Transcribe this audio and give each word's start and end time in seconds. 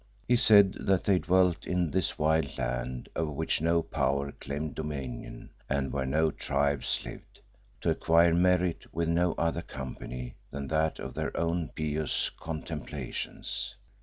He 0.27 0.35
said 0.35 0.73
that 0.79 1.03
they 1.03 1.19
dwelt 1.19 1.67
in 1.67 1.91
this 1.91 2.17
wild 2.17 2.57
land, 2.57 3.07
over 3.15 3.29
which 3.31 3.61
no 3.61 3.83
power 3.83 4.31
claimed 4.31 4.73
dominion 4.73 5.51
and 5.69 5.93
where 5.93 6.07
no 6.07 6.31
tribes 6.31 7.01
lived, 7.05 7.41
to 7.81 7.91
acquire 7.91 8.33
"merit," 8.33 8.91
with 8.91 9.07
no 9.09 9.33
other 9.33 9.61
company 9.61 10.33
than 10.49 10.69
that 10.69 10.97
of 10.97 11.13
their 11.13 11.37
own 11.37 11.69
pious 11.75 12.31
contemplations. 12.31 13.75